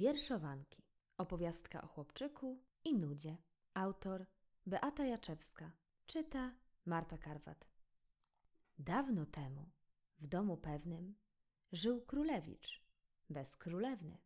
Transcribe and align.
Wierszowanki. 0.00 0.82
Opowiastka 1.18 1.82
o 1.82 1.86
chłopczyku 1.86 2.62
i 2.84 2.94
nudzie. 2.94 3.36
Autor 3.74 4.26
Beata 4.66 5.04
Jaczewska. 5.04 5.72
Czyta 6.06 6.54
Marta 6.86 7.18
Karwat. 7.18 7.68
Dawno 8.78 9.26
temu, 9.26 9.70
w 10.18 10.26
domu 10.26 10.56
pewnym, 10.56 11.14
żył 11.72 12.00
królewicz, 12.00 12.82
bez 13.30 13.56
królewny. 13.56 14.18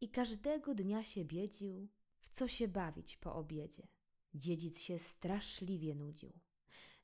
I 0.00 0.10
każdego 0.10 0.74
dnia 0.74 1.04
się 1.04 1.24
biedził, 1.24 1.88
w 2.20 2.28
co 2.28 2.48
się 2.48 2.68
bawić 2.68 3.16
po 3.16 3.34
obiedzie. 3.34 3.88
Dziedzic 4.34 4.82
się 4.82 4.98
straszliwie 4.98 5.94
nudził. 5.94 6.32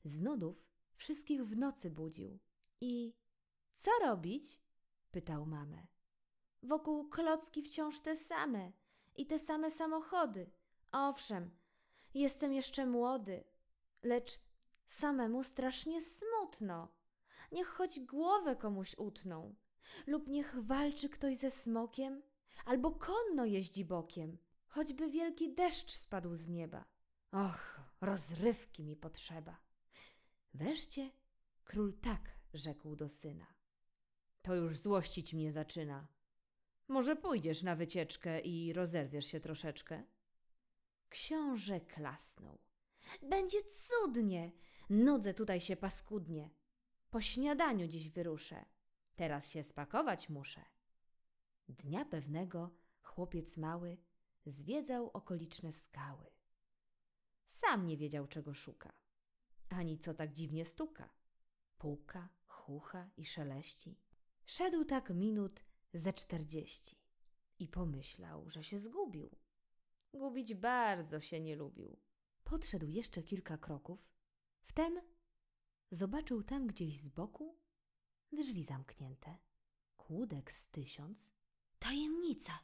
Z 0.03 0.21
nudów 0.21 0.65
wszystkich 0.95 1.45
w 1.45 1.57
nocy 1.57 1.89
budził. 1.89 2.39
I 2.81 3.13
co 3.73 3.91
robić? 4.01 4.59
pytał 5.11 5.45
mamę. 5.45 5.90
Wokół 6.63 7.09
klocki 7.09 7.61
wciąż 7.61 8.01
te 8.01 8.15
same 8.17 8.71
i 9.15 9.25
te 9.25 9.39
same 9.39 9.71
samochody. 9.71 10.51
Owszem, 10.91 11.51
jestem 12.13 12.53
jeszcze 12.53 12.85
młody, 12.85 13.43
lecz 14.03 14.39
samemu 14.85 15.43
strasznie 15.43 16.01
smutno. 16.01 16.87
Niech 17.51 17.67
choć 17.67 17.99
głowę 17.99 18.55
komuś 18.55 18.95
utną, 18.97 19.55
lub 20.07 20.27
niech 20.27 20.63
walczy 20.63 21.09
ktoś 21.09 21.37
ze 21.37 21.51
smokiem, 21.51 22.21
albo 22.65 22.91
konno 22.91 23.45
jeździ 23.45 23.85
bokiem, 23.85 24.37
choćby 24.67 25.09
wielki 25.09 25.53
deszcz 25.53 25.91
spadł 25.91 26.35
z 26.35 26.49
nieba. 26.49 26.85
Och, 27.31 27.79
rozrywki 28.01 28.83
mi 28.83 28.95
potrzeba. 28.95 29.57
Wreszcie 30.53 31.11
król 31.63 31.93
tak 31.93 32.21
rzekł 32.53 32.95
do 32.95 33.09
syna. 33.09 33.47
To 34.41 34.55
już 34.55 34.77
złościć 34.77 35.33
mnie 35.33 35.51
zaczyna. 35.51 36.07
Może 36.91 37.15
pójdziesz 37.15 37.63
na 37.63 37.75
wycieczkę 37.75 38.39
i 38.39 38.73
rozerwiesz 38.73 39.25
się 39.25 39.39
troszeczkę? 39.39 40.03
Książę 41.09 41.81
klasnął. 41.81 42.59
Będzie 43.21 43.57
cudnie. 43.63 44.51
Nudzę 44.89 45.33
tutaj 45.33 45.61
się 45.61 45.75
paskudnie. 45.75 46.49
Po 47.09 47.21
śniadaniu 47.21 47.87
dziś 47.87 48.09
wyruszę. 48.09 48.65
Teraz 49.15 49.49
się 49.49 49.63
spakować 49.63 50.29
muszę. 50.29 50.61
Dnia 51.69 52.05
pewnego 52.05 52.75
chłopiec 53.01 53.57
mały 53.57 53.97
zwiedzał 54.45 55.09
okoliczne 55.09 55.73
skały. 55.73 56.31
Sam 57.45 57.87
nie 57.87 57.97
wiedział, 57.97 58.27
czego 58.27 58.53
szuka, 58.53 58.93
ani 59.69 59.97
co 59.97 60.13
tak 60.13 60.33
dziwnie 60.33 60.65
stuka. 60.65 61.09
Puka, 61.77 62.29
chucha 62.47 63.09
i 63.17 63.25
szeleści. 63.25 63.99
Szedł 64.45 64.85
tak 64.85 65.09
minut 65.09 65.70
ze 65.93 66.13
czterdzieści 66.13 66.95
i 67.59 67.67
pomyślał, 67.67 68.49
że 68.49 68.63
się 68.63 68.79
zgubił. 68.79 69.29
Gubić 70.13 70.55
bardzo 70.55 71.21
się 71.21 71.39
nie 71.39 71.55
lubił. 71.55 71.99
Podszedł 72.43 72.87
jeszcze 72.87 73.23
kilka 73.23 73.57
kroków. 73.57 74.09
Wtem 74.61 75.01
zobaczył 75.91 76.43
tam 76.43 76.67
gdzieś 76.67 76.97
z 76.97 77.09
boku 77.09 77.59
drzwi 78.31 78.63
zamknięte. 78.63 79.37
Kłódek 79.97 80.51
z 80.51 80.67
tysiąc. 80.67 81.31
Tajemnica! 81.79 82.59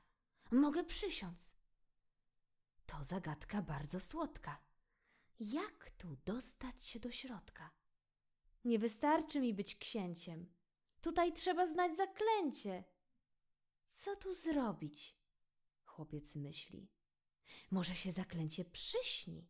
Mogę 0.51 0.83
przysiąc. 0.83 1.55
To 2.85 3.03
zagadka 3.03 3.61
bardzo 3.61 3.99
słodka. 3.99 4.61
Jak 5.39 5.91
tu 5.97 6.17
dostać 6.25 6.85
się 6.85 6.99
do 6.99 7.11
środka? 7.11 7.71
Nie 8.65 8.79
wystarczy 8.79 9.41
mi 9.41 9.53
być 9.53 9.75
księciem. 9.75 10.53
Tutaj 11.01 11.33
trzeba 11.33 11.67
znać 11.67 11.97
zaklęcie. 11.97 12.83
Co 13.97 14.15
tu 14.15 14.33
zrobić? 14.33 15.17
Chłopiec 15.85 16.35
myśli. 16.35 16.87
Może 17.71 17.95
się 17.95 18.11
zaklęcie 18.11 18.65
przyśni? 18.65 19.47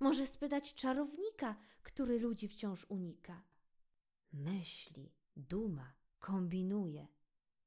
Może 0.00 0.26
spytać 0.26 0.74
czarownika, 0.74 1.56
który 1.82 2.18
ludzi 2.18 2.48
wciąż 2.48 2.86
unika? 2.88 3.42
Myśli, 4.32 5.12
duma, 5.36 5.94
kombinuje. 6.18 7.06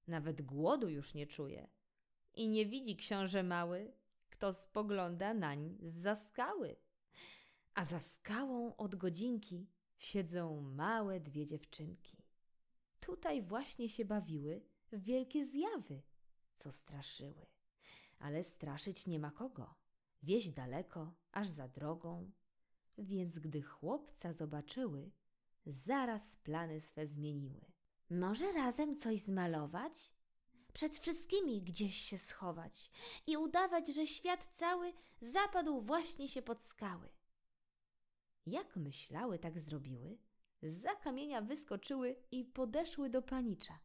Nawet 0.08 0.42
głodu 0.42 0.90
już 0.90 1.14
nie 1.14 1.28
czuje. 1.28 1.70
I 2.34 2.48
nie 2.48 2.66
widzi 2.66 2.96
książę 2.96 3.44
mały, 3.44 3.94
kto 4.30 4.54
spogląda 4.54 5.34
nań 5.34 5.78
za 5.82 6.16
skały. 6.16 6.76
A 7.74 7.86
za 7.86 8.00
skałą 8.00 8.76
od 8.76 8.96
godzinki 8.96 9.70
siedzą 9.98 10.62
małe 10.62 11.20
dwie 11.20 11.46
dziewczynki. 11.46 12.18
Tutaj 13.00 13.42
właśnie 13.42 13.90
się 13.90 14.06
bawiły 14.06 14.62
wielkie 14.94 15.46
zjawy, 15.46 16.02
co 16.56 16.72
straszyły. 16.72 17.46
Ale 18.20 18.44
straszyć 18.44 19.08
nie 19.08 19.20
ma 19.20 19.32
kogo. 19.32 19.76
Wieś 20.24 20.50
daleko, 20.50 21.14
aż 21.32 21.48
za 21.48 21.68
drogą. 21.68 22.32
Więc 22.98 23.40
gdy 23.40 23.62
chłopca 23.62 24.34
zobaczyły, 24.34 25.12
zaraz 25.66 26.36
plany 26.36 26.82
swe 26.82 27.08
zmieniły. 27.08 27.72
Może 28.10 28.52
razem 28.52 28.96
coś 28.96 29.20
zmalować? 29.20 30.12
Przed 30.74 30.98
wszystkimi 30.98 31.62
gdzieś 31.62 31.96
się 31.96 32.18
schować 32.18 32.92
i 33.28 33.38
udawać, 33.38 33.88
że 33.88 34.08
świat 34.08 34.50
cały 34.54 34.94
zapadł 35.22 35.82
właśnie 35.82 36.28
się 36.30 36.42
pod 36.42 36.64
skały. 36.64 37.10
Jak 38.46 38.76
myślały, 38.76 39.40
tak 39.40 39.60
zrobiły. 39.60 40.18
Z 40.64 41.02
kamienia 41.04 41.42
wyskoczyły 41.42 42.16
i 42.32 42.46
podeszły 42.46 43.10
do 43.10 43.22
panicza. 43.22 43.80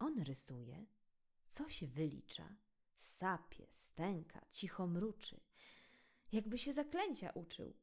On 0.00 0.22
rysuje, 0.22 0.86
coś 1.46 1.84
wylicza, 1.84 2.56
sapie, 2.96 3.66
stęka, 3.70 4.40
cicho 4.50 4.86
mruczy, 4.86 5.40
jakby 6.32 6.58
się 6.58 6.72
zaklęcia 6.72 7.30
uczył. 7.30 7.74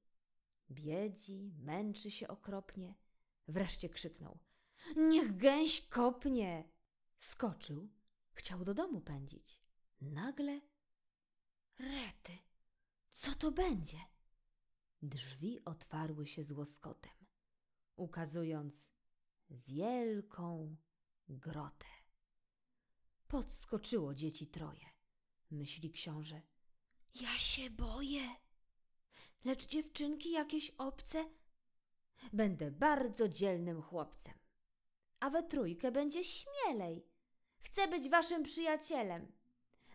Biedzi, 0.71 1.53
męczy 1.59 2.11
się 2.11 2.27
okropnie. 2.27 2.95
Wreszcie 3.47 3.89
krzyknął: 3.89 4.39
Niech 4.95 5.37
gęś 5.37 5.81
kopnie! 5.81 6.69
Skoczył, 7.17 7.89
chciał 8.33 8.65
do 8.65 8.73
domu 8.73 9.01
pędzić. 9.01 9.61
Nagle 10.01 10.61
rety, 11.79 12.37
co 13.11 13.35
to 13.35 13.51
będzie? 13.51 13.97
Drzwi 15.01 15.65
otwarły 15.65 16.27
się 16.27 16.43
z 16.43 16.51
łoskotem, 16.51 17.13
ukazując 17.95 18.89
wielką 19.49 20.75
grotę. 21.29 21.96
Podskoczyło 23.27 24.13
dzieci 24.13 24.47
troje, 24.47 24.85
myśli 25.51 25.91
książę. 25.91 26.41
Ja 27.21 27.37
się 27.37 27.69
boję. 27.69 28.35
Lecz 29.45 29.67
dziewczynki 29.67 30.31
jakieś 30.31 30.69
obce. 30.69 31.25
Będę 32.33 32.71
bardzo 32.71 33.29
dzielnym 33.29 33.81
chłopcem. 33.81 34.33
A 35.19 35.29
we 35.29 35.43
trójkę 35.43 35.91
będzie 35.91 36.23
śmielej. 36.23 37.05
Chcę 37.59 37.87
być 37.87 38.09
waszym 38.09 38.43
przyjacielem. 38.43 39.31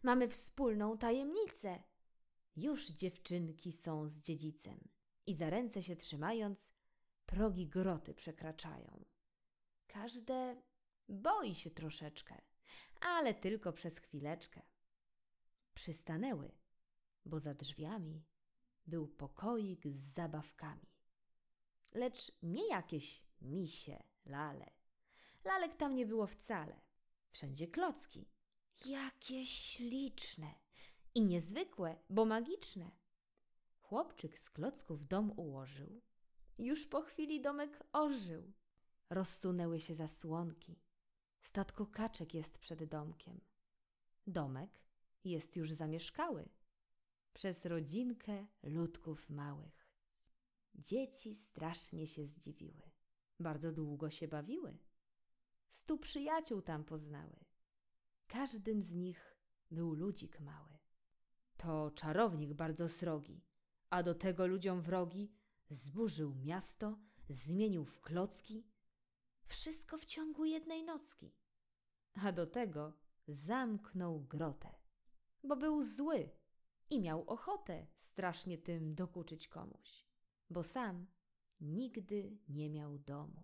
Mamy 0.02 0.28
wspólną 0.28 0.98
tajemnicę. 0.98 1.82
Już 2.56 2.86
dziewczynki 2.86 3.72
są 3.72 4.08
z 4.08 4.18
dziedzicem 4.18 4.88
i 5.26 5.34
za 5.34 5.50
ręce 5.50 5.82
się 5.82 5.96
trzymając, 5.96 6.72
progi 7.26 7.68
groty 7.68 8.14
przekraczają. 8.14 9.04
Każde 9.86 10.62
boi 11.08 11.54
się 11.54 11.70
troszeczkę, 11.70 12.40
ale 13.02 13.34
tylko 13.34 13.72
przez 13.72 13.98
chwileczkę. 13.98 14.62
Przystanęły, 15.74 16.52
bo 17.24 17.40
za 17.40 17.54
drzwiami 17.54 18.24
był 18.86 19.08
pokoik 19.08 19.88
z 19.88 20.14
zabawkami. 20.14 20.92
Lecz 21.92 22.32
nie 22.42 22.68
jakieś 22.68 23.22
misie, 23.40 24.02
lale. 24.24 24.70
Lalek 25.44 25.76
tam 25.76 25.94
nie 25.94 26.06
było 26.06 26.26
wcale. 26.26 26.80
Wszędzie 27.30 27.68
klocki. 27.68 28.28
Jakie 28.86 29.46
śliczne 29.46 30.54
i 31.14 31.24
niezwykłe, 31.24 31.96
bo 32.10 32.24
magiczne. 32.24 32.90
Chłopczyk 33.80 34.38
z 34.38 34.50
klocków 34.50 35.06
dom 35.08 35.32
ułożył. 35.36 36.02
Już 36.58 36.86
po 36.86 37.02
chwili 37.02 37.40
domek 37.40 37.84
ożył. 37.92 38.52
Rozsunęły 39.10 39.80
się 39.80 39.94
zasłonki. 39.94 40.80
Statko 41.42 41.86
kaczek 41.86 42.34
jest 42.34 42.58
przed 42.58 42.84
domkiem. 42.84 43.40
Domek 44.26 44.82
jest 45.24 45.56
już 45.56 45.72
zamieszkały 45.72 46.48
przez 47.32 47.66
rodzinkę 47.66 48.46
ludków 48.62 49.30
małych. 49.30 49.88
Dzieci 50.74 51.34
strasznie 51.34 52.06
się 52.06 52.26
zdziwiły. 52.26 52.90
Bardzo 53.40 53.72
długo 53.72 54.10
się 54.10 54.28
bawiły. 54.28 54.78
Stu 55.68 55.98
przyjaciół 55.98 56.62
tam 56.62 56.84
poznały. 56.84 57.44
Każdym 58.26 58.82
z 58.82 58.92
nich 58.92 59.36
był 59.70 59.94
ludzik 59.94 60.40
mały. 60.40 60.78
To 61.56 61.90
czarownik 61.90 62.54
bardzo 62.54 62.88
srogi, 62.88 63.44
a 63.90 64.02
do 64.02 64.14
tego 64.14 64.46
ludziom 64.46 64.82
wrogi 64.82 65.32
zburzył 65.70 66.34
miasto, 66.34 66.98
zmienił 67.28 67.84
w 67.84 68.00
klocki. 68.00 68.66
Wszystko 69.52 69.98
w 69.98 70.04
ciągu 70.04 70.44
jednej 70.44 70.84
nocki. 70.84 71.34
A 72.14 72.32
do 72.32 72.46
tego 72.46 72.92
zamknął 73.28 74.20
grotę, 74.20 74.74
bo 75.44 75.56
był 75.56 75.82
zły 75.82 76.30
i 76.90 77.00
miał 77.00 77.24
ochotę 77.30 77.86
strasznie 77.94 78.58
tym 78.58 78.94
dokuczyć 78.94 79.48
komuś, 79.48 80.06
bo 80.50 80.62
sam 80.62 81.06
nigdy 81.60 82.38
nie 82.48 82.70
miał 82.70 82.98
domu. 82.98 83.42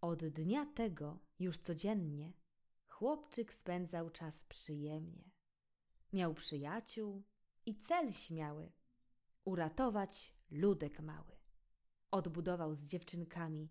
Od 0.00 0.24
dnia 0.24 0.66
tego 0.66 1.18
już 1.38 1.58
codziennie 1.58 2.32
chłopczyk 2.86 3.52
spędzał 3.52 4.10
czas 4.10 4.44
przyjemnie. 4.44 5.30
Miał 6.12 6.34
przyjaciół 6.34 7.24
i 7.66 7.78
cel 7.78 8.12
śmiały 8.12 8.72
uratować 9.44 10.34
ludek 10.50 11.00
mały. 11.00 11.36
Odbudował 12.10 12.74
z 12.74 12.86
dziewczynkami 12.86 13.68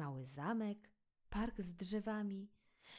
mały 0.00 0.24
zamek, 0.26 0.90
park 1.30 1.60
z 1.60 1.72
drzewami, 1.72 2.48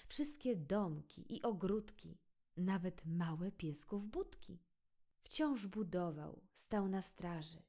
wszystkie 0.07 0.56
domki 0.56 1.36
i 1.36 1.42
ogródki, 1.42 2.18
nawet 2.57 3.06
małe 3.06 3.51
piesków 3.51 4.07
budki. 4.07 4.59
Wciąż 5.21 5.68
budował, 5.68 6.42
stał 6.53 6.88
na 6.88 7.01
straży. 7.01 7.63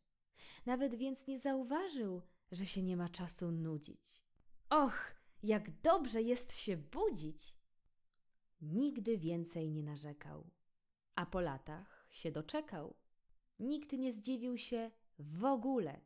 Nawet 0.67 0.94
więc 0.94 1.26
nie 1.26 1.38
zauważył, 1.38 2.23
że 2.52 2.67
się 2.67 2.82
nie 2.82 2.96
ma 2.96 3.08
czasu 3.08 3.52
nudzić. 3.52 4.23
Och, 4.70 5.14
jak 5.43 5.81
dobrze 5.81 6.23
jest 6.23 6.56
się 6.56 6.76
budzić! 6.76 7.56
Nigdy 8.61 9.19
więcej 9.19 9.70
nie 9.70 9.82
narzekał, 9.82 10.50
a 11.14 11.26
po 11.26 11.40
latach 11.40 12.06
się 12.11 12.31
doczekał. 12.32 12.96
Nikt 13.58 13.93
nie 13.93 14.12
zdziwił 14.12 14.58
się 14.58 14.90
w 15.19 15.44
ogóle, 15.44 16.00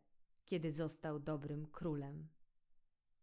kiedy 0.44 0.72
został 0.72 1.20
dobrym 1.20 1.66
królem. 1.66 2.28